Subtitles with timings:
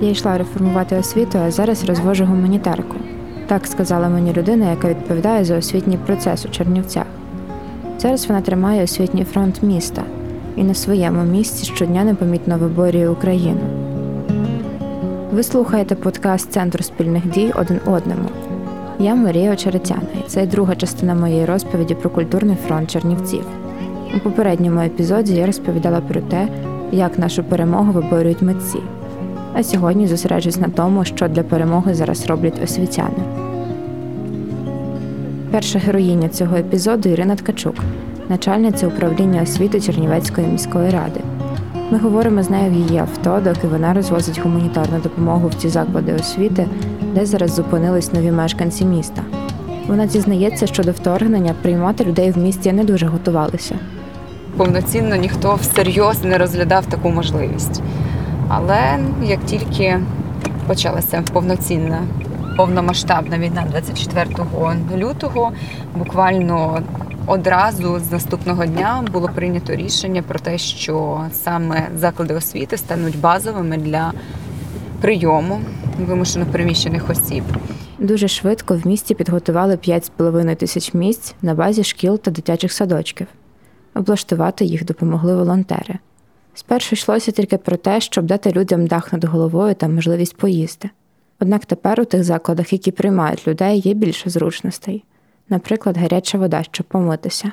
[0.00, 2.96] Я йшла реформувати освіту, а зараз розвожу гуманітарку.
[3.46, 7.06] Так сказала мені людина, яка відповідає за освітній процес у Чернівцях.
[7.98, 10.02] Зараз вона тримає освітній фронт міста
[10.56, 13.60] і на своєму місці щодня непомітно виборює Україну.
[15.32, 18.28] Ви слухаєте подкаст Центру спільних дій один одному.
[18.98, 23.44] Я Марія Очеретяна, і це друга частина моєї розповіді про культурний фронт Чернівців.
[24.16, 26.48] У попередньому епізоді я розповідала про те,
[26.92, 28.78] як нашу перемогу виборюють митці.
[29.58, 33.18] А сьогодні зосереджусь на тому, що для перемоги зараз роблять освітяни.
[35.50, 37.74] Перша героїня цього епізоду Ірина Ткачук,
[38.28, 41.20] начальниця управління освіти Чернівецької міської ради.
[41.90, 46.14] Ми говоримо з нею в її авто, доки вона розвозить гуманітарну допомогу в ті заклади
[46.14, 46.66] освіти,
[47.14, 49.22] де зараз зупинились нові мешканці міста.
[49.86, 53.74] Вона дізнається, що до вторгнення приймати людей в місті не дуже готувалися.
[54.56, 57.82] Повноцінно ніхто всерйоз не розглядав таку можливість.
[58.48, 60.00] Але як тільки
[60.66, 62.02] почалася повноцінна
[62.56, 64.26] повномасштабна війна 24
[64.96, 65.52] лютого,
[65.94, 66.82] буквально
[67.26, 73.76] одразу з наступного дня було прийнято рішення про те, що саме заклади освіти стануть базовими
[73.76, 74.12] для
[75.00, 75.60] прийому
[75.98, 77.44] вимушено переміщених осіб.
[77.98, 83.26] Дуже швидко в місті підготували 5,5 тисяч місць на базі шкіл та дитячих садочків.
[83.94, 85.98] Облаштувати їх допомогли волонтери.
[86.58, 90.90] Спершу йшлося тільки про те, щоб дати людям дах над головою та можливість поїсти.
[91.40, 95.04] Однак тепер у тих закладах, які приймають людей, є більше зручностей,
[95.48, 97.52] наприклад, гаряча вода, щоб помитися.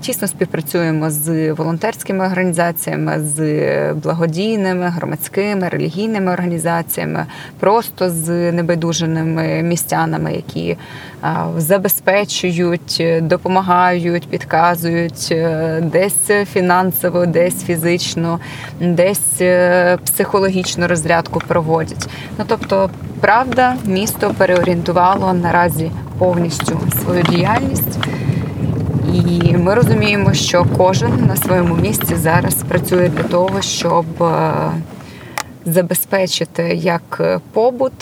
[0.00, 7.26] Тісно співпрацюємо з волонтерськими організаціями, з благодійними, громадськими, релігійними організаціями,
[7.60, 10.76] просто з небайдуженими містянами, які
[11.56, 18.40] забезпечують, допомагають, підказують е, десь фінансово, десь фізично,
[18.80, 22.08] десь е, психологічну розрядку проводять.
[22.38, 22.90] Ну тобто,
[23.20, 27.98] правда, місто переорієнтувало наразі повністю свою діяльність.
[29.14, 34.52] І ми розуміємо, що кожен на своєму місці зараз працює для того, щоб е,
[35.64, 37.92] забезпечити як побут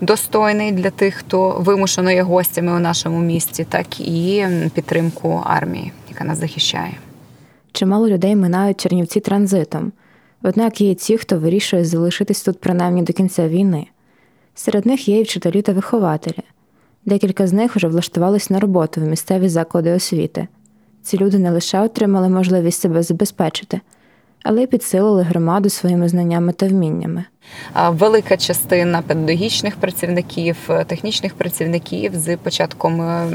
[0.00, 6.24] достойний для тих, хто вимушено є гостями у нашому місті, так і підтримку армії, яка
[6.24, 6.92] нас захищає.
[7.72, 9.92] Чимало людей минають Чернівці транзитом.
[10.42, 13.86] Однак є ті, хто вирішує залишитись тут принаймні до кінця війни.
[14.54, 16.42] Серед них є і вчителі та вихователі.
[17.04, 20.48] Декілька з них вже влаштувались на роботу в місцеві заклади освіти.
[21.02, 23.80] Ці люди не лише отримали можливість себе забезпечити,
[24.42, 27.24] але й підсилили громаду своїми знаннями та вміннями.
[27.88, 30.56] Велика частина педагогічних працівників,
[30.86, 33.26] технічних працівників з початком е,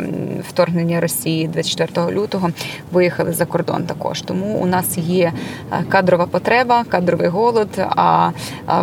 [0.50, 2.50] вторгнення Росії 24 лютого
[2.92, 3.84] виїхали за кордон.
[3.84, 5.34] Також тому у нас є
[5.72, 7.70] е, кадрова потреба, кадровий голод.
[7.78, 8.32] А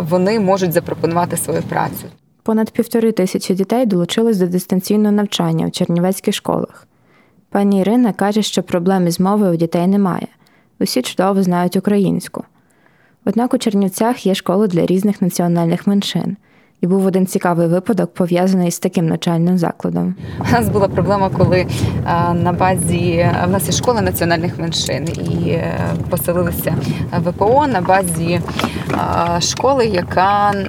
[0.09, 2.07] вони можуть запропонувати свою працю.
[2.43, 6.87] Понад півтори тисячі дітей долучились до дистанційного навчання в чернівецьких школах.
[7.49, 10.27] Пані Ірина каже, що проблем із мовою у дітей немає.
[10.79, 12.43] Усі чудово знають українську.
[13.25, 16.37] Однак у Чернівцях є школи для різних національних меншин.
[16.83, 20.15] І був один цікавий випадок пов'язаний з таким навчальним закладом.
[20.39, 21.65] У нас була проблема, коли
[22.33, 25.79] на базі в нас є школа національних меншин і е,
[26.09, 26.75] поселилися
[27.17, 28.41] ВПО на базі
[29.39, 30.65] школи, яка е,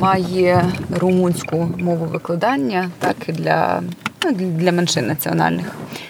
[0.00, 0.64] має
[1.00, 3.80] румунську мову викладання, так і для
[4.24, 5.66] ну, для меншин національних.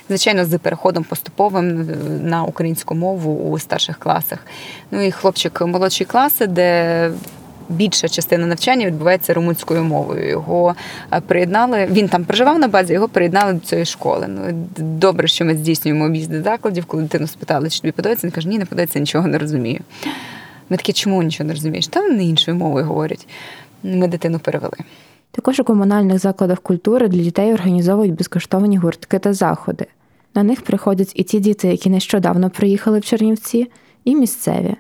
[0.09, 1.89] Звичайно, з переходом поступовим
[2.23, 4.39] на українську мову у старших класах.
[4.91, 7.11] Ну і хлопчик молодшої класи, де
[7.73, 10.29] більша частина навчання відбувається румунською мовою.
[10.29, 10.75] Його
[11.13, 11.89] е, приєднали.
[11.91, 14.27] Він там проживав на базі, його приєднали до цієї школи.
[14.29, 18.49] Ну добре, що ми здійснюємо об'їзди закладів, коли дитину спитали, чи тобі подобається, він каже,
[18.49, 19.81] ні, не подобається, нічого не розумію.
[20.71, 21.87] Ми такі, чому нічого не розумієш?
[21.87, 23.29] Там не іншою мовою говорять.
[23.83, 24.77] Ми дитину перевели.
[25.31, 29.87] Також у комунальних закладах культури для дітей організовують безкоштовні гуртки та заходи.
[30.35, 33.71] На них приходять і ті діти, які нещодавно приїхали в Чернівці,
[34.05, 34.77] і місцеві.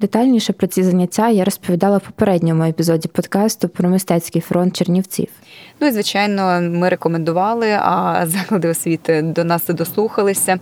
[0.00, 5.28] Детальніше про ці заняття я розповідала в попередньому епізоді подкасту про мистецький фронт Чернівців.
[5.80, 10.58] Ну і звичайно, ми рекомендували, а заклади освіти до нас дослухалися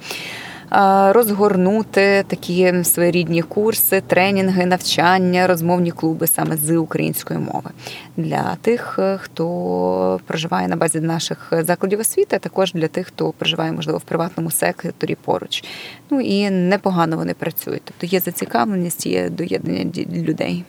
[1.12, 7.70] розгорнути такі своєрідні курси, тренінги, навчання, розмовні клуби саме з української мови
[8.16, 13.32] для тих, е, хто проживає на базі наших закладів освіти, а також для тих, хто
[13.32, 15.64] проживає, можливо, в приватному секторі поруч.
[16.10, 17.82] Ну і непогано вони працюють.
[17.84, 20.64] Тобто є зацікавленість, є доєднання людей.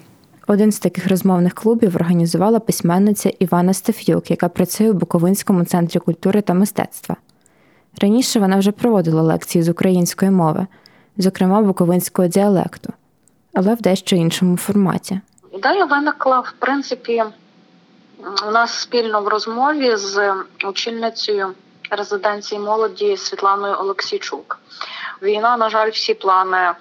[0.47, 6.41] Один з таких розмовних клубів організувала письменниця Івана Стеф'юк, яка працює у Буковинському центрі культури
[6.41, 7.15] та мистецтва.
[8.01, 10.68] Раніше вона вже проводила лекції з української мови,
[11.18, 12.94] зокрема буковинського діалекту,
[13.53, 15.19] але в дещо іншому форматі.
[15.53, 17.24] ідея виникла в принципі
[18.47, 20.33] у нас спільно в розмові з
[20.63, 21.53] очільницею
[21.89, 24.59] резиденції молоді Світланою Олексійчук.
[25.21, 26.71] Війна, на жаль, всі плани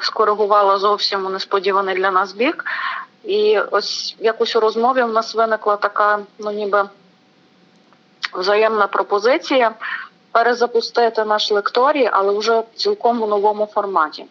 [0.00, 2.64] скоригувала зовсім у несподіваний для нас бік.
[3.24, 6.88] І ось якось у розмові в нас виникла така, ну ніби
[8.32, 9.74] взаємна пропозиція
[10.32, 14.24] перезапустити наш лекторій, але вже цілком у новому форматі.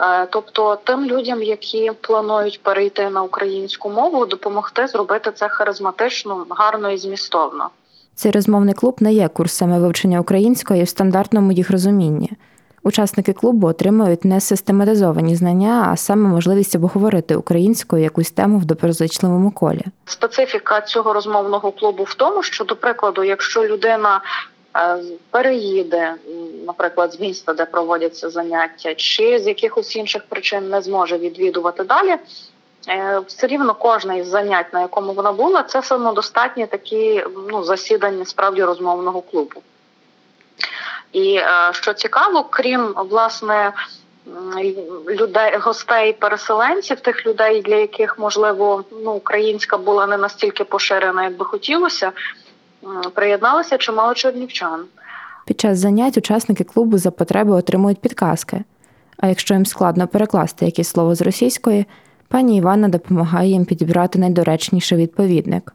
[0.00, 6.90] Е, тобто тим людям, які планують перейти на українську мову, допомогти зробити це харизматично, гарно
[6.90, 7.70] і змістовно.
[8.14, 12.30] Цей розмовний клуб не є курсами вивчення української в стандартному їх розумінні.
[12.82, 19.50] Учасники клубу отримують не систематизовані знання, а саме можливість обговорити українською якусь тему в доброзичливому
[19.50, 19.84] колі.
[20.04, 24.20] Специфіка цього розмовного клубу в тому, що, до прикладу, якщо людина
[25.30, 26.14] переїде,
[26.66, 32.16] наприклад, з міста, де проводяться заняття, чи з якихось інших причин не зможе відвідувати далі.
[32.88, 38.24] Е, все рівно кожне із занять, на якому вона була, це самодостатні такі ну засідання
[38.24, 39.62] справді розмовного клубу.
[41.12, 43.72] І е, що цікаво, крім власне
[45.08, 51.36] людей, гостей, переселенців, тих людей, для яких можливо ну українська була не настільки поширена, як
[51.36, 52.12] би хотілося,
[53.14, 54.84] приєдналися чимало чернівчан.
[55.46, 58.64] Під час занять учасники клубу за потреби отримують підказки.
[59.18, 61.86] А якщо їм складно перекласти якесь слово з російської,
[62.28, 65.72] пані Івана допомагає їм підібрати найдоречніший відповідник.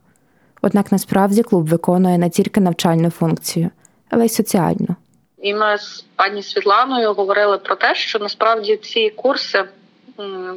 [0.62, 3.70] Однак насправді клуб виконує не тільки навчальну функцію,
[4.10, 4.96] але й соціальну.
[5.42, 9.64] І ми з пані Світланою говорили про те, що насправді ці курси,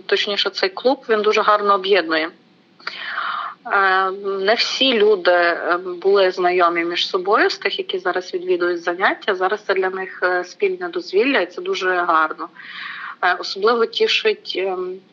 [0.06, 2.30] точніше, цей клуб, він дуже гарно об'єднує.
[3.66, 9.34] Е, не всі люди е, були знайомі між собою з тих, які зараз відвідують заняття.
[9.34, 12.48] Зараз це для них е, спільне дозвілля, і це дуже гарно.
[13.38, 14.62] Особливо тішить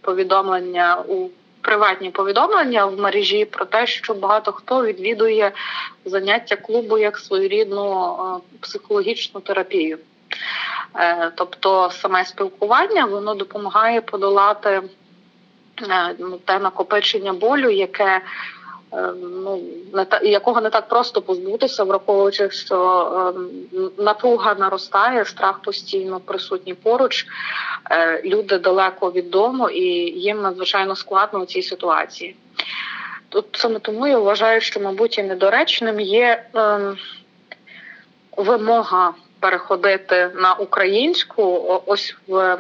[0.01, 1.29] повідомлення у
[1.61, 5.51] приватні повідомлення в мережі про те, що багато хто відвідує
[6.05, 8.17] заняття клубу як своєрідну
[8.59, 9.97] психологічну терапію.
[11.35, 14.81] Тобто саме спілкування воно допомагає подолати Е,
[16.45, 18.21] те накопичення болю, яке
[18.93, 19.61] е, ну
[19.93, 23.35] не та якого не так просто позбутися, враховуючи, що
[23.73, 27.25] е, напруга наростає, страх постійно присутній поруч.
[28.23, 29.83] Люди далеко від дому, і
[30.19, 32.35] їм надзвичайно складно у цій ситуації.
[33.29, 36.79] Тут саме тому я вважаю, що, мабуть, і недоречним є е,
[38.37, 41.43] вимога переходити на українську
[41.85, 42.57] ось в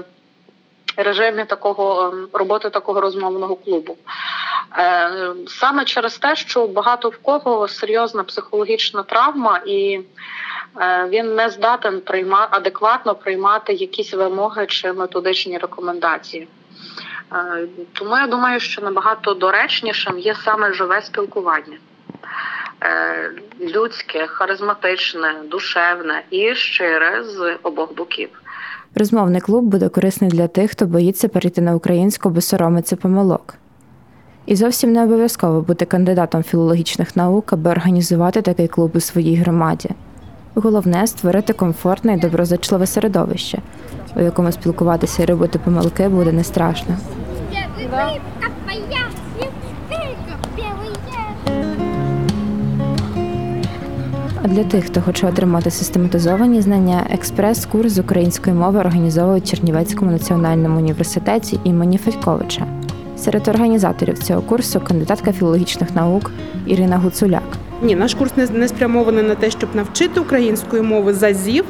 [1.03, 3.97] режимі такого ем, роботи такого розмовного клубу.
[4.77, 5.11] Е,
[5.47, 9.99] саме через те, що багато в кого серйозна психологічна травма, і
[10.81, 16.47] е, він не здатен приймати адекватно приймати якісь вимоги чи методичні рекомендації.
[17.33, 21.77] Е, тому я думаю, що набагато доречнішим є саме живе спілкування.
[23.61, 28.29] Людське, харизматичне, душевне і щире з обох боків.
[28.95, 33.55] Розмовний клуб буде корисний для тих, хто боїться перейти на українську, бо соромиться помилок.
[34.45, 39.89] І зовсім не обов'язково бути кандидатом філологічних наук, аби організувати такий клуб у своїй громаді.
[40.55, 43.61] Головне створити комфортне і доброзичливе середовище,
[44.15, 46.97] у якому спілкуватися і робити помилки буде не страшно.
[54.43, 60.77] А для тих, хто хоче отримати систематизовані знання, експрес-курс з української мови організовують Чернівецькому національному
[60.77, 62.65] університеті імені Федьковича.
[63.17, 66.31] Серед організаторів цього курсу кандидатка філологічних наук
[66.65, 67.43] Ірина Гуцуляк.
[67.81, 71.65] Ні, наш курс не спрямований на те, щоб навчити української мови зазів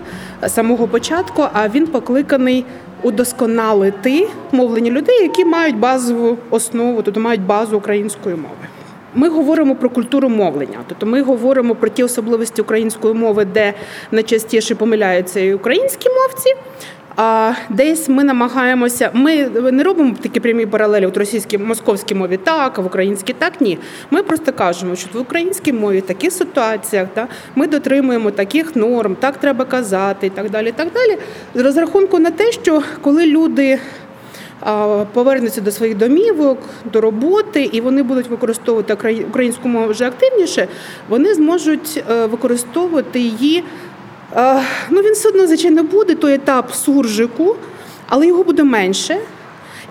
[0.47, 2.65] самого початку, а він покликаний
[3.03, 8.68] удосконалити мовлення людей, які мають базову основу, тобто мають базу української мови.
[9.15, 13.73] Ми говоримо про культуру мовлення, тобто ми говоримо про ті особливості української мови, де
[14.11, 16.55] найчастіше помиляються і українські мовці.
[17.21, 22.79] А десь ми намагаємося, ми не робимо такі прямі паралелі в російській московській мові, так
[22.79, 23.77] а в українській так ні.
[24.11, 29.15] Ми просто кажемо, що в українській мові в таких ситуаціях та ми дотримуємо таких норм,
[29.19, 30.69] так треба казати, і так далі.
[30.69, 31.17] І так далі.
[31.55, 33.79] З розрахунку на те, що коли люди
[35.13, 36.57] повернуться до своїх домівок,
[36.93, 38.93] до роботи, і вони будуть використовувати
[39.29, 40.67] українську мову вже активніше,
[41.09, 43.63] вони зможуть е, використовувати її.
[44.89, 47.55] Ну, він все одно, звичайно, буде той етап суржику,
[48.07, 49.17] але його буде менше,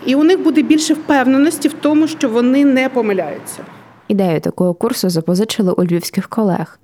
[0.06, 3.64] і у них буде більше впевненості в тому, що вони не помиляються.
[4.08, 6.78] Ідею такого курсу запозичили у львівських колег.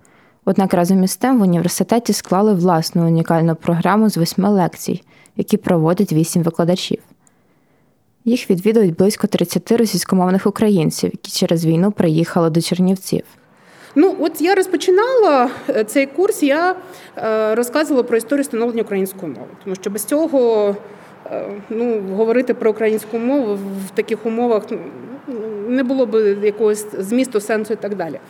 [0.45, 5.03] Однак разом із тим в університеті склали власну унікальну програму з восьми лекцій,
[5.37, 6.99] які проводять вісім викладачів.
[8.25, 13.23] Їх відвідують близько 30 російськомовних українців, які через війну приїхали до Чернівців.
[13.95, 16.75] Ну, от я розпочинала е, цей курс, я
[17.17, 20.77] е, розказувала про історію становлення української мови, тому що без цього
[21.27, 24.79] е, ну, говорити про українську мову в таких умовах ну,
[25.69, 28.21] не було б якогось змісту, сенсу і так далі.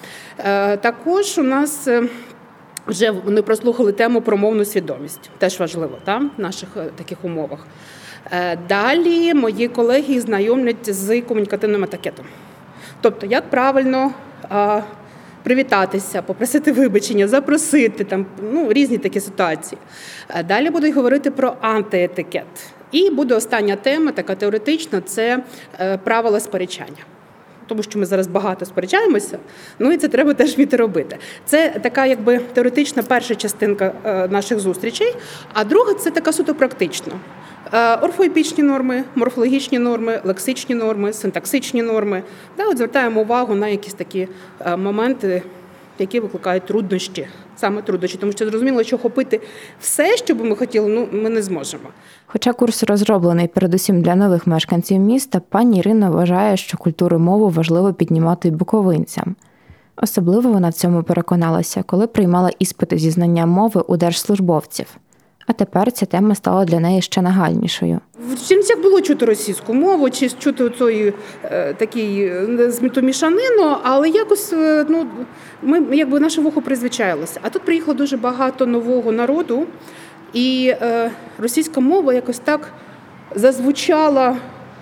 [0.81, 1.89] Також у нас
[2.87, 7.67] вже вони прослухали тему про мовну свідомість, теж важливо та, в наших таких умовах.
[8.69, 12.27] Далі мої колеги знайомлять з комунікативним етикетом.
[13.01, 14.11] Тобто, як правильно
[15.45, 19.79] привітатися, попросити вибачення, запросити там ну, різні такі ситуації.
[20.29, 22.73] Е, далі будуть говорити про антиетикет.
[22.93, 25.43] І буде остання тема, така теоретична це
[25.81, 27.05] е, правила сперечання.
[27.67, 29.39] Тому що ми зараз багато сперечаємося,
[29.79, 31.17] ну і це треба теж вміти робити.
[31.45, 35.15] Це така, якби теоретична перша частинка е, наших зустрічей,
[35.53, 37.13] а друга це така суто практична.
[37.75, 42.23] Е, орфоепічні норми, морфологічні норми, лексичні норми, синтаксичні норми.
[42.57, 44.29] Да, от Звертаємо увагу на якісь такі
[44.61, 45.43] е, моменти,
[45.99, 47.27] які викликають труднощі,
[47.57, 49.41] саме труднощі, тому що зрозуміло, що хопити
[49.81, 51.89] все, що би ми хотіли, ну ми не зможемо.
[52.27, 57.93] Хоча курс розроблений передусім для нових мешканців міста, пані Ірина вважає, що культуру мову важливо
[57.93, 59.37] піднімати буковинцям.
[59.97, 64.87] Особливо вона в цьому переконалася, коли приймала іспити зі знання мови у держслужбовців.
[65.47, 68.01] А тепер ця тема стала для неї ще нагальнішою.
[68.33, 71.13] В Чернівцях було чути російську мову, чи чути цієї
[71.45, 75.07] е, такий е, змітомішанину, але якось е, ну
[75.63, 77.41] ми якби наше вухо призвичаїлося.
[77.43, 79.67] А тут приїхало дуже багато нового народу,
[80.33, 82.73] і е, російська мова якось так
[83.35, 84.37] зазвучала.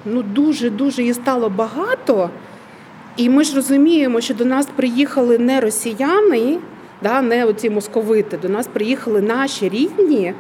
[0.05, 2.31] Ну дуже дуже її стало багато.
[3.17, 6.59] І ми ж розуміємо, що до нас приїхали не росіяни,
[7.03, 10.35] да, не оці московити, до нас приїхали наші рідні.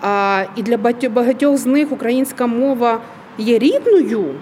[0.00, 0.76] А, І для
[1.08, 3.00] багатьох з них українська мова
[3.38, 4.34] є рідною.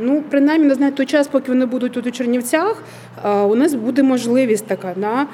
[0.00, 2.82] Ну, принаймні, знаю, той час, поки вони будуть тут у Чернівцях,
[3.24, 5.26] у нас буде можливість така да,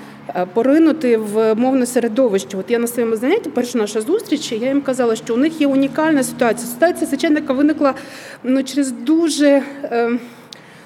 [0.44, 2.56] поринути в мовне середовище.
[2.56, 5.66] От я на своєму занятті, перша наша зустріч, я їм казала, що у них є
[5.66, 6.68] унікальна ситуація.
[6.68, 7.94] Ситуація священника виникла
[8.42, 9.62] ну, через дуже.
[9.84, 10.10] Е,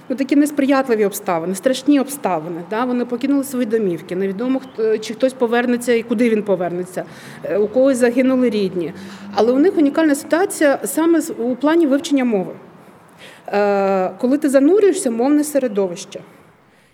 [0.09, 2.61] ну, такі несприятливі обставини, страшні обставини.
[2.71, 2.85] Да?
[2.85, 4.17] Вони покинули свої домівки.
[4.17, 4.61] Невідомо
[5.01, 7.05] чи хтось повернеться і куди він повернеться,
[7.45, 8.93] е, у когось загинули рідні.
[9.35, 12.53] Але у них унікальна ситуація саме у плані вивчення мови.
[13.49, 16.21] Е, коли ти занурюєшся, мовне середовище.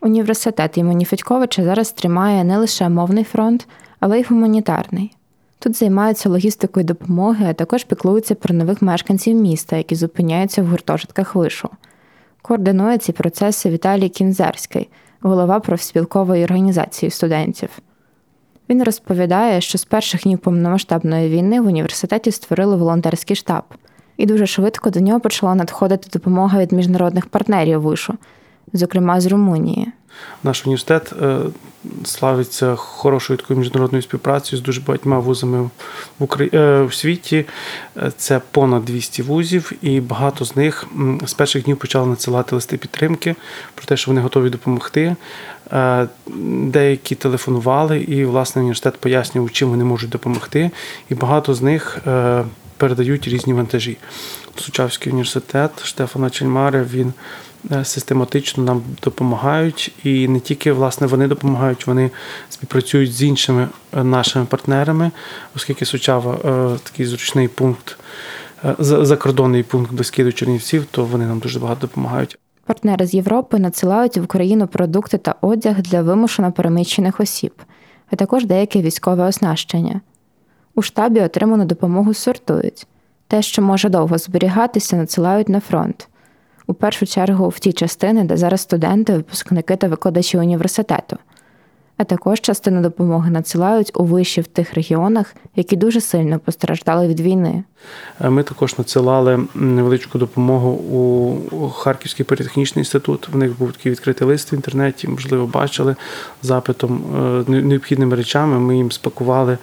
[0.00, 3.68] Університет імені Федьковича зараз тримає не лише мовний фронт,
[4.00, 5.12] але й гуманітарний.
[5.58, 11.34] Тут займаються логістикою допомоги, а також піклуються про нових мешканців міста, які зупиняються в гуртожитках
[11.34, 11.68] вишу.
[12.42, 14.88] Координує ці процеси Віталій Кінзерський,
[15.20, 17.70] голова профспілкової організації студентів.
[18.68, 23.62] Він розповідає, що з перших днів повномасштабної війни в університеті створили волонтерський штаб,
[24.16, 28.14] і дуже швидко до нього почала надходити допомога від міжнародних партнерів вишу,
[28.72, 29.92] зокрема з Румунії.
[30.44, 31.38] Наш університет е,
[32.04, 35.62] славиться хорошою такою міжнародною співпрацею з дуже багатьма вузами
[36.18, 36.50] в Украї...
[36.54, 37.44] Е, в світі.
[37.96, 40.86] Е, це понад 200 вузів, і багато з них
[41.26, 43.34] з перших днів почали надсилати листи підтримки
[43.74, 45.16] про те, що вони готові допомогти.
[46.64, 50.70] Деякі телефонували, і власне університет пояснював, чим вони можуть допомогти.
[51.08, 51.98] І багато з них
[52.80, 53.96] передають різні вантажі.
[54.56, 57.12] Сучавський університет Штефана Чельмари він.
[57.72, 62.10] Е, систематично нам допомагають, і не тільки власне вони допомагають, вони
[62.48, 65.10] співпрацюють з іншими е, нашими партнерами,
[65.56, 67.98] оскільки Сучава е, такий зручний пункт,
[68.78, 72.38] закордонний пункт близький до Чернівців, то вони нам дуже багато допомагають.
[72.66, 77.52] Партнери з Європи надсилають в Україну продукти та одяг для вимушено переміщених осіб,
[78.10, 80.00] а також деяке військове оснащення.
[80.80, 82.86] У штабі отриману допомогу сортують.
[83.28, 86.08] Те, що може довго зберігатися, надсилають на фронт
[86.66, 91.16] у першу чергу в ті частини, де зараз студенти, випускники та викладачі університету.
[92.00, 97.20] А також частину допомоги надсилають у виші в тих регіонах, які дуже сильно постраждали від
[97.20, 97.64] війни.
[98.20, 103.28] Ми також надсилали невеличку допомогу у Харківський політехнічний інститут.
[103.32, 105.96] В них був такий відкритий лист в інтернеті, можливо, бачили
[106.42, 107.02] запитом
[107.48, 108.58] е, необхідними речами.
[108.58, 109.58] Ми їм спакували.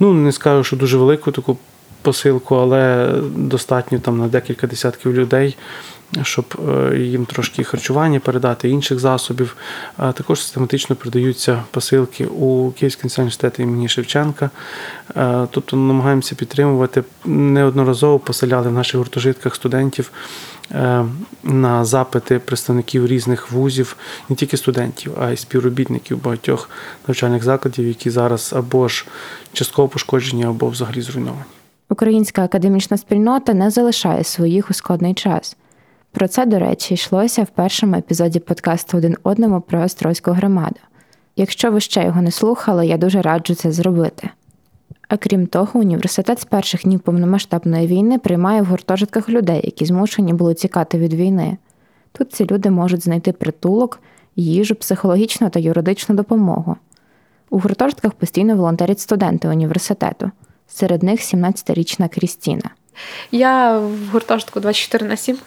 [0.00, 1.56] Ну не скажу, що дуже велику таку
[2.02, 5.56] посилку, але достатньо там на декілька десятків людей
[6.22, 9.56] щоб е, їм трошки харчування передати, інших засобів.
[9.96, 14.50] Також систематично передаються посилки у Київський національний університет імені Шевченка.
[15.16, 17.04] Е, тобто намагаємося підтримувати.
[17.24, 20.10] Неодноразово поселяли в наших гуртожитках студентів.
[20.72, 21.04] Е,
[21.42, 23.96] на запити представників різних вузів,
[24.28, 26.70] не тільки студентів, а й співробітників багатьох
[27.08, 29.06] навчальних закладів, які зараз або ж
[29.52, 31.44] частково пошкоджені, або взагалі зруйновані.
[31.88, 35.56] Українська академічна спільнота не залишає своїх у складний час
[36.14, 40.76] Про це, до речі, йшлося в першому епізоді подкасту один одному про Острозьку громаду.
[41.36, 44.30] Якщо ви ще його не слухали, я дуже раджу це зробити.
[45.08, 50.32] А крім того, університет з перших днів повномасштабної війни приймає в гуртожитках людей, які змушені
[50.32, 51.56] були тікати від війни.
[52.12, 54.00] Тут ці люди можуть знайти притулок,
[54.36, 56.76] їжу, психологічну та юридичну допомогу.
[57.50, 60.30] У гуртожитках постійно волонтерять студенти університету.
[60.68, 62.70] Серед них 17-річна Крістіна.
[63.30, 65.38] Я в гуртожитку 24 на 7, е,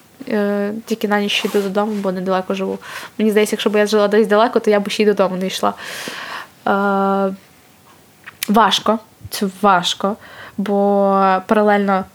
[0.86, 2.80] тільки на ніч йду додому, бо недалеко живу.
[3.18, 5.48] Мені здається, якщо б я жила десь далеко, то я б ще й додому не
[5.48, 5.74] йшла.
[6.68, 7.34] Е,
[8.50, 10.16] важко, це важко,
[10.58, 10.76] бо
[11.48, 12.06] паралельно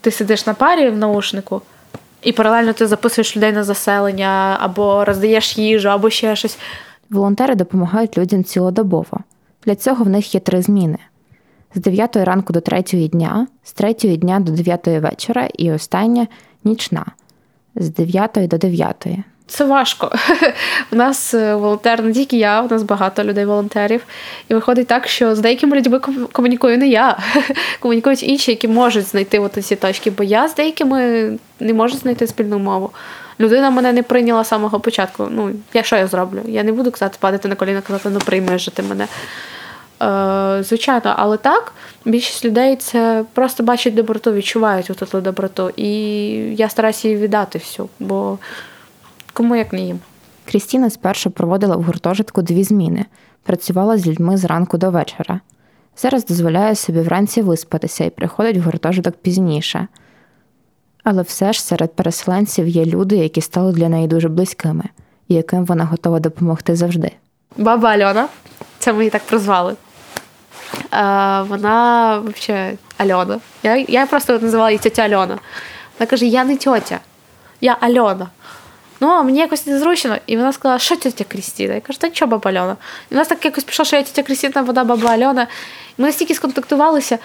[0.00, 1.62] ти сидиш на парі в наушнику,
[2.22, 6.58] і паралельно ти записуєш людей на заселення, або роздаєш їжу, або ще щось.
[7.10, 9.18] Волонтери допомагають людям цілодобово.
[9.64, 10.98] Для цього в них є три зміни:
[11.74, 16.26] з 9 ранку до 3 дня, з 3 дня до 9 вечора і остання
[16.64, 17.04] нічна
[17.76, 19.06] з 9 до 9.
[19.46, 20.12] Це важко.
[20.92, 24.04] У нас е, волонтер не тільки я, у нас багато людей волонтерів.
[24.48, 25.98] І виходить так, що з деякими людьми
[26.32, 27.18] комунікую не я.
[27.80, 32.26] Комунікують інші, які можуть знайти от ці точки, бо я з деякими не можу знайти
[32.26, 32.90] спільну мову.
[33.40, 35.28] Людина мене не прийняла з самого початку.
[35.30, 36.40] Ну, я що я зроблю?
[36.46, 39.06] Я не буду казати, падати на коліна, казати, ну приймеш же ти мене.
[40.02, 41.72] Е, Звичайно, але так,
[42.04, 45.70] більшість людей це просто бачать доброту, відчувають оту доброту.
[45.76, 45.88] І
[46.54, 48.38] я стараюся її віддати всю, бо
[49.32, 50.00] кому як не їм.
[50.44, 53.04] Крістіна спершу проводила в гуртожитку дві зміни,
[53.42, 55.40] працювала з людьми зранку до вечора.
[55.96, 59.88] Зараз дозволяє собі вранці виспатися і приходить в гуртожиток пізніше.
[61.04, 64.84] Але все ж серед переселенців є люди, які стали для неї дуже близькими,
[65.28, 67.10] і яким вона готова допомогти завжди.
[67.56, 68.28] Баба Альона,
[68.78, 69.74] це ми її так прозвали.
[70.90, 73.40] А, Вона взагалі Альона.
[73.62, 75.38] Я я просто називала її тетя Альона.
[75.98, 77.00] Вона каже: Я не тьотя,
[77.60, 78.28] я Альона.
[79.00, 80.16] Ну, мені якось незручно.
[80.26, 81.74] І вона сказала, що тетя Крістіна?
[81.74, 82.76] Я кажу, та що баба Альона?
[83.10, 85.46] І в нас так якось пішло, що я тетя Крістіна, вона баба Альона.
[85.98, 87.18] Ми настільки сконтактувалися,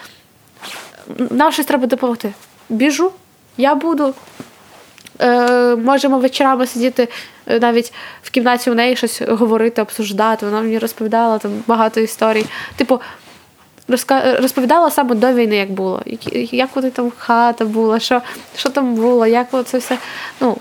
[1.30, 2.34] нам щось треба допомогти.
[2.70, 3.12] Біжу,
[3.58, 4.14] я буду.
[5.22, 7.08] Е, Можемо вечорами сидіти
[7.48, 7.94] е, навіть
[8.24, 10.46] в кімнаті у неї щось говорити, обсуждати.
[10.46, 12.46] Вона мені розповідала там багато історій.
[12.76, 13.02] Типу,
[14.40, 16.02] розповідала саме до війни, як було,
[16.52, 18.22] як вони там хата була, що
[18.56, 19.98] що там було, як це все.
[20.42, 20.58] Ну,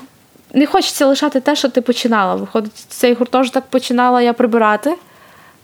[0.54, 2.34] Не хочеться лишати те, що ти починала.
[2.34, 4.94] Виходить, цей гуртожиток починала я прибирати,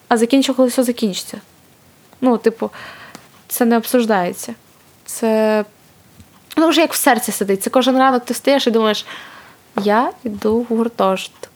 [0.09, 1.41] а закінчила, коли все закінчиться.
[2.21, 2.71] Ну, типу,
[3.49, 4.55] це не обсуждається.
[5.05, 5.65] Це
[6.57, 7.63] ну, вже як в серці сидить.
[7.63, 9.07] Це кожен ранок ти встаєш і думаєш,
[9.83, 11.51] я йду в гуртожиток.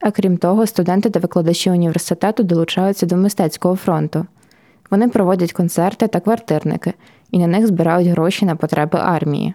[0.00, 4.26] А крім того, студенти та викладачі університету долучаються до мистецького фронту.
[4.90, 6.94] Вони проводять концерти та квартирники
[7.30, 9.54] і на них збирають гроші на потреби армії.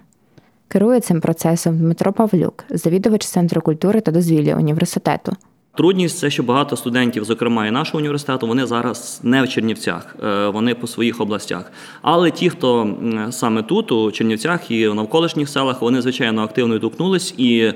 [0.67, 5.35] Керує цим процесом Дмитро Павлюк, завідувач Центру культури та дозвілля університету.
[5.77, 10.47] Трудність це, що багато студентів, зокрема і нашого університету, вони зараз не в Чернівцях, е,
[10.47, 11.71] вони по своїх областях.
[12.01, 12.97] Але ті, хто
[13.31, 17.73] саме тут, у Чернівцях і в навколишніх селах, вони звичайно активно відгукнулись і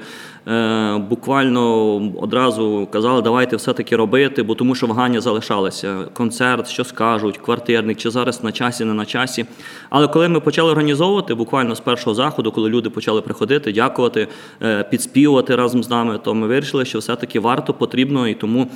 [1.09, 5.97] буквально одразу казали, давайте все-таки робити, бо тому що вагання залишалися.
[6.13, 9.45] Концерт, що скажуть, квартирник, чи зараз на часі, не на часі.
[9.89, 14.27] Але коли ми почали організовувати, буквально з першого заходу, коли люди почали приходити, дякувати,
[14.61, 18.67] е, підспівувати разом з нами, то ми вирішили, що все-таки варто, потрібно, і тому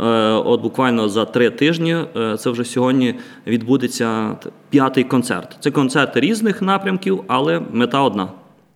[0.00, 1.96] е, от буквально за три тижні
[2.38, 3.14] це вже сьогодні
[3.46, 4.36] відбудеться
[4.70, 5.56] п'ятий концерт.
[5.60, 8.28] Це концерти різних напрямків, але мета одна.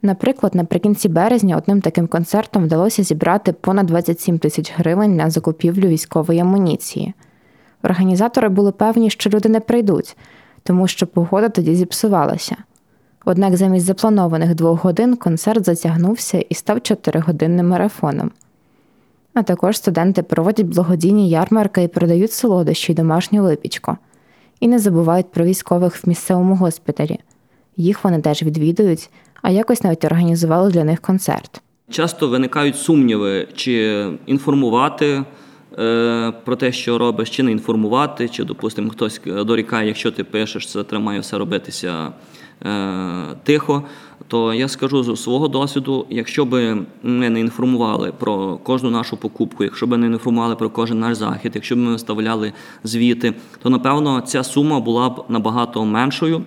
[0.02, 6.40] Наприклад, наприкінці березня одним таким концертом вдалося зібрати понад 27 тисяч гривень на закупівлю військової
[6.40, 7.14] амуніції.
[7.82, 10.16] Організатори були певні, що люди не прийдуть,
[10.62, 12.56] тому що погода тоді зіпсувалася.
[13.24, 18.30] Однак замість запланованих двох годин концерт затягнувся і став чотиригодинним марафоном.
[19.35, 23.96] А також студенти проводять благодійні ярмарки і продають солодощі й домашню випічку.
[24.61, 27.20] І не забувають про військових в місцевому госпіталі.
[27.76, 29.11] Їх вони теж відвідують,
[29.42, 31.62] а якось навіть організували для них концерт.
[31.90, 35.25] Часто виникають сумніви, чи інформувати
[35.79, 40.68] е, про те, що робиш, чи не інформувати, чи, допустимо, хтось дорікає, якщо ти пишеш,
[40.68, 42.12] це тримає все робитися
[42.66, 43.85] е, тихо.
[44.29, 49.64] То я скажу з свого досвіду, якщо би ми не інформували про кожну нашу покупку,
[49.64, 52.53] якщо б не інформували про кожен наш захід, якщо б ми виставляли
[52.85, 56.42] звіти, то напевно ця сума була б набагато меншою.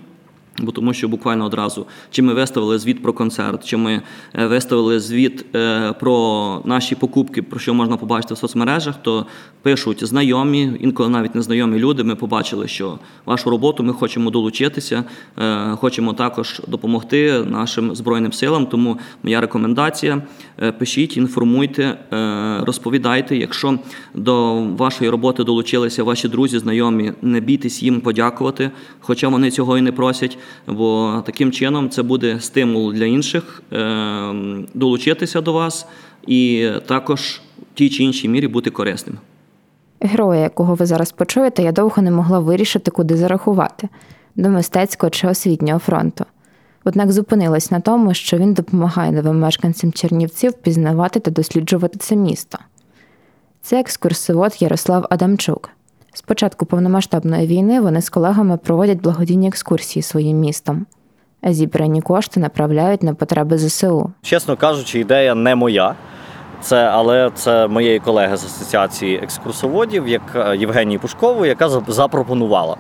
[0.62, 4.02] Бо тому, що буквально одразу чи ми виставили звіт про концерт, чи ми
[4.34, 9.26] е, виставили звіт е, про наші покупки, про що можна побачити в соцмережах, то
[9.62, 12.04] пишуть знайомі, інколи навіть незнайомі люди.
[12.04, 15.04] Ми побачили, що вашу роботу ми хочемо долучитися,
[15.40, 18.66] е, хочемо також допомогти нашим збройним силам.
[18.66, 20.22] Тому моя рекомендація:
[20.80, 21.98] пишіть, інформуйте,
[22.62, 23.38] розповідайте.
[23.38, 23.80] Якщо
[24.14, 29.82] до вашої роботи долучилися ваші друзі, знайомі, не бійтесь їм подякувати, хоча вони цього і
[29.82, 30.38] не просять
[30.68, 34.34] бо таким чином це буде стимул для інших е,
[34.74, 35.88] долучитися до вас
[36.28, 39.18] і також в тій чи іншій мірі бути корисним.
[40.02, 43.90] Героя, якого ви зараз почуєте, я довго не могла вирішити, куди зарахувати
[44.36, 46.26] до мистецького чи освітнього фронту.
[46.84, 52.58] Однак зупинилась на тому, що він допомагає новим мешканцям Чернівців пізнавати та досліджувати це місто.
[53.62, 55.70] Це екскурсовод Ярослав Адамчук.
[56.14, 60.86] З початку повномасштабної війни вони з колегами проводять благодійні екскурсії своїм містом,
[61.42, 64.12] а зібрані кошти направляють на потреби ЗСУ.
[64.22, 65.96] Чесно кажучи, ідея не моя.
[66.62, 72.78] Це, але це моєї колеги з асоціації екскурсоводів, як Євгенії Пушкової, яка запропонувала.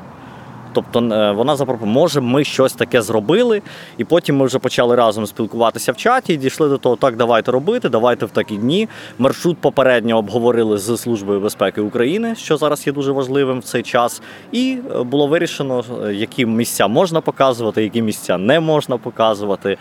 [0.74, 3.62] Тобто е, вона запропонувала, може, ми щось таке зробили,
[3.98, 7.52] і потім ми вже почали разом спілкуватися в чаті і дійшли до того, так, давайте
[7.52, 8.88] робити, давайте в такі дні.
[9.18, 14.22] Маршрут попередньо обговорили з Службою безпеки України, що зараз є дуже важливим в цей час.
[14.52, 19.78] І е, було вирішено, е, які місця можна показувати, які місця не можна показувати.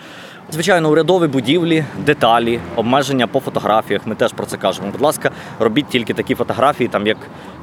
[0.51, 4.07] Звичайно, урядові будівлі, деталі, обмеження по фотографіях.
[4.07, 4.89] Ми теж про це кажемо.
[4.93, 7.17] Будь ласка, робіть тільки такі фотографії, там як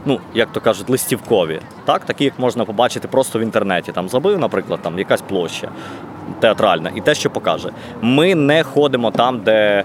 [0.06, 3.92] ну як то кажуть, листівкові, так такі, як можна побачити просто в інтернеті.
[3.92, 5.70] Там забив, наприклад, там якась площа
[6.40, 7.70] театральна, і те, що покаже.
[8.02, 9.84] Ми не ходимо там, де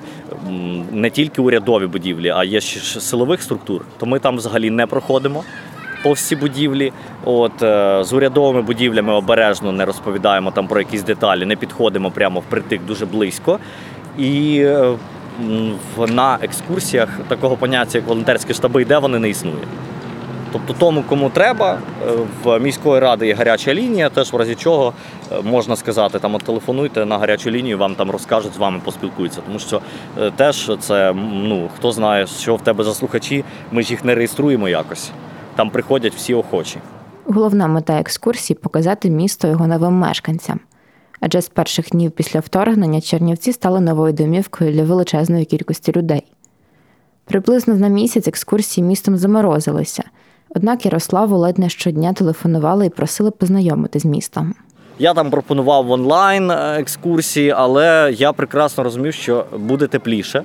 [0.92, 3.82] не тільки урядові будівлі, а є ще силових структур.
[3.98, 5.44] То ми там взагалі не проходимо
[6.02, 6.92] по всі будівлі.
[7.24, 12.40] От е, З урядовими будівлями обережно не розповідаємо там про якісь деталі, не підходимо прямо
[12.40, 13.58] впритик дуже близько.
[14.18, 14.92] І е,
[16.08, 19.64] на екскурсіях такого поняття, як волонтерські штаби, де вони не існує.
[20.52, 22.12] Тобто тому, кому треба, е,
[22.44, 24.92] в міської ради є гаряча лінія, теж в разі чого
[25.42, 29.40] можна сказати, там телефонуйте на гарячу лінію, вам там розкажуть, з вами поспілкуються.
[29.46, 29.80] Тому що
[30.36, 34.68] теж це ну хто знає, що в тебе за слухачі, ми ж їх не реєструємо
[34.68, 35.10] якось
[35.60, 36.78] там приходять всі охочі.
[37.24, 40.60] Головна мета екскурсії показати місто його новим мешканцям.
[41.20, 46.32] Адже з перших днів після вторгнення Чернівці стали новою домівкою для величезної кількості людей.
[47.24, 50.02] Приблизно на місяць екскурсії містом заморозилися,
[50.54, 54.54] однак Ярославу ледь не щодня телефонували і просили познайомити з містом.
[55.00, 60.42] Я там пропонував онлайн е, екскурсії, але я прекрасно розумів, що буде тепліше.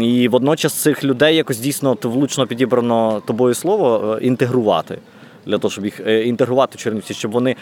[0.00, 4.98] І водночас цих людей якось дійсно влучно підібрано тобою слово е, інтегрувати.
[5.46, 7.56] Для того, щоб їх е, інтегрувати в Чернівці, щоб вони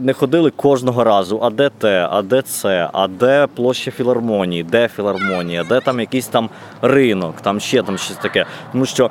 [0.00, 4.88] не ходили кожного разу, а де те, а де це, а де площа філармонії, де
[4.88, 6.50] філармонія, де там якийсь там
[6.82, 8.46] ринок, там ще там щось таке.
[8.72, 9.10] Тому що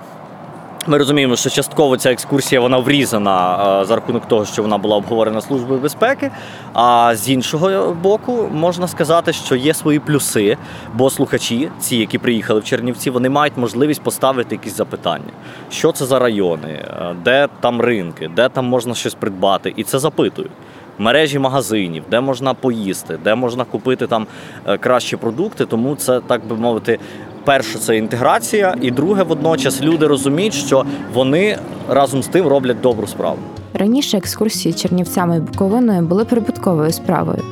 [0.88, 4.98] ми розуміємо, що частково ця екскурсія вона врізана е, за рахунок того, що вона була
[4.98, 6.32] обговорена службою безпеки.
[6.74, 10.58] А з іншого боку, можна сказати, що є свої плюси,
[10.94, 15.32] бо слухачі, ці, які приїхали в Чернівці, вони мають можливість поставити якісь запитання,
[15.70, 20.00] що це за райони, е, де там ринки, де там можна щось придбати, і це
[20.00, 20.52] запитують.
[20.98, 24.28] Мережі магазинів, де можна поїсти, де можна купити там
[24.68, 27.00] е, кращі продукти, тому це так би мовити
[27.46, 31.58] перше це інтеграція, і друге, водночас люди розуміють, що вони
[31.90, 33.38] разом з тим роблять добру справу.
[33.74, 37.44] Раніше екскурсії Чернівцями і Буковиною були прибутковою справою.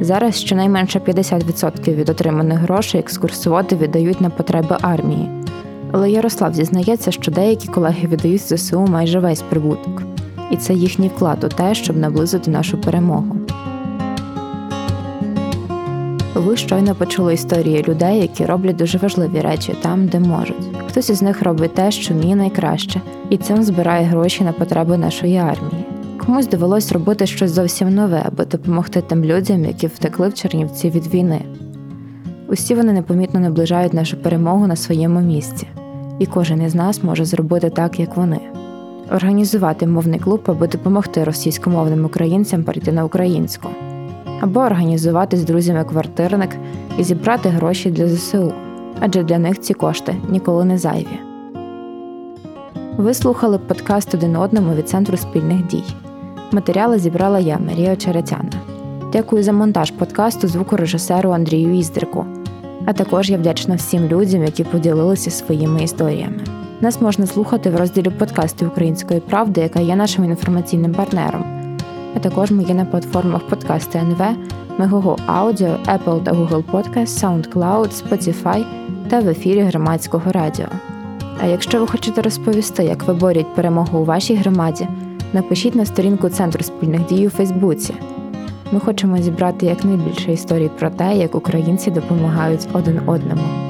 [0.00, 5.30] Зараз щонайменше 50% від отриманих грошей екскурсоводи віддають на потреби армії.
[5.92, 10.02] Але Ярослав зізнається, що деякі колеги віддають ЗСУ майже весь прибуток,
[10.50, 13.39] і це їхній вклад у те, щоб наблизити нашу перемогу.
[16.40, 20.68] Ви щойно почули історії людей, які роблять дуже важливі речі там, де можуть.
[20.88, 23.00] Хтось із них робить те, що вміє найкраще,
[23.30, 25.84] і цим збирає гроші на потреби нашої армії.
[26.18, 31.14] Комусь довелось робити щось зовсім нове, аби допомогти тим людям, які втекли в Чернівці від
[31.14, 31.40] війни.
[32.48, 35.66] Усі вони непомітно наближають нашу перемогу на своєму місці,
[36.18, 38.40] і кожен із нас може зробити так, як вони.
[39.12, 43.68] Організувати мовний клуб, аби допомогти російськомовним українцям перейти на українську
[44.40, 46.50] або організувати з друзями квартирник
[46.98, 48.52] і зібрати гроші для ЗСУ,
[49.00, 51.20] адже для них ці кошти ніколи не зайві.
[52.96, 55.84] Ви слухали подкаст один одному від Центру спільних дій.
[56.52, 58.50] Матеріали зібрала я, Марія Очеретяна.
[59.12, 62.24] Дякую за монтаж подкасту звукорежисеру Андрію Іздрику.
[62.86, 66.40] А також я вдячна всім людям, які поділилися своїми історіями.
[66.80, 71.59] Нас можна слухати в розділі подкасту Української правди, яка є нашим інформаційним партнером
[72.16, 74.36] а також ми є на платформах подкасти НВ,
[74.78, 78.64] Мегого Аудіо, Apple та Google Podcast, SoundCloud, Spotify
[79.08, 80.66] та в ефірі громадського радіо.
[81.42, 84.88] А якщо ви хочете розповісти, як виборюють перемогу у вашій громаді,
[85.32, 87.94] напишіть на сторінку Центру спільних дій у Фейсбуці.
[88.72, 93.69] Ми хочемо зібрати якнайбільше історій про те, як українці допомагають один одному.